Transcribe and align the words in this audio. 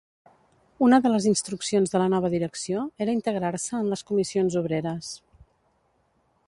Una 0.85 0.99
de 1.05 1.09
les 1.15 1.27
instruccions 1.31 1.93
de 1.95 2.01
la 2.03 2.07
nova 2.13 2.31
direcció 2.35 2.87
era 3.07 3.15
integrar-se 3.19 3.75
en 3.81 3.93
les 3.93 4.05
Comissions 4.11 4.61
Obreres. 4.63 5.13